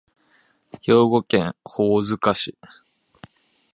[0.81, 2.57] 兵庫県宝塚市